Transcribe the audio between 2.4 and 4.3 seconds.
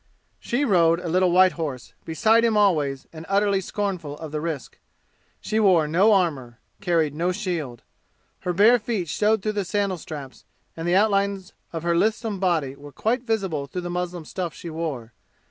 him always and utterly scornful